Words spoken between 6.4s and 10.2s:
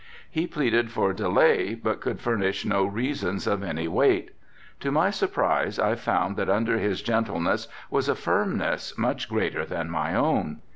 under his gentleness was a firmness much greater than my